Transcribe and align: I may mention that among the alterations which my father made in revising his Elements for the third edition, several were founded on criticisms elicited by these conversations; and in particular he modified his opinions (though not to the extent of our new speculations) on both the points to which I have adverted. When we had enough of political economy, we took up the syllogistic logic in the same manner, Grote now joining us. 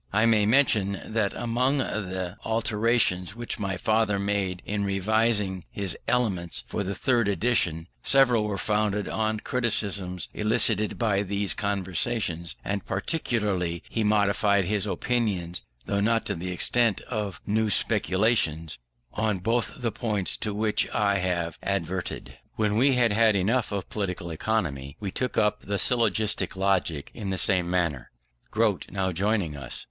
I 0.11 0.25
may 0.25 0.47
mention 0.47 0.99
that 1.05 1.35
among 1.35 1.77
the 1.77 2.35
alterations 2.43 3.35
which 3.35 3.59
my 3.59 3.77
father 3.77 4.17
made 4.17 4.63
in 4.65 4.83
revising 4.83 5.63
his 5.69 5.95
Elements 6.07 6.63
for 6.65 6.81
the 6.83 6.95
third 6.95 7.27
edition, 7.27 7.87
several 8.01 8.45
were 8.45 8.57
founded 8.57 9.07
on 9.07 9.41
criticisms 9.41 10.27
elicited 10.33 10.97
by 10.97 11.21
these 11.21 11.53
conversations; 11.53 12.55
and 12.65 12.81
in 12.81 12.87
particular 12.87 13.63
he 13.89 14.03
modified 14.03 14.65
his 14.65 14.87
opinions 14.87 15.61
(though 15.85 16.01
not 16.01 16.25
to 16.25 16.33
the 16.33 16.49
extent 16.51 17.01
of 17.01 17.39
our 17.47 17.53
new 17.53 17.69
speculations) 17.69 18.79
on 19.13 19.37
both 19.37 19.81
the 19.81 19.91
points 19.91 20.35
to 20.37 20.51
which 20.55 20.89
I 20.95 21.19
have 21.19 21.59
adverted. 21.61 22.39
When 22.55 22.75
we 22.75 22.93
had 22.95 23.11
enough 23.35 23.71
of 23.71 23.91
political 23.91 24.31
economy, 24.31 24.97
we 24.99 25.11
took 25.11 25.37
up 25.37 25.61
the 25.61 25.77
syllogistic 25.77 26.55
logic 26.55 27.11
in 27.13 27.29
the 27.29 27.37
same 27.37 27.69
manner, 27.69 28.09
Grote 28.49 28.87
now 28.89 29.11
joining 29.11 29.55
us. 29.55 29.79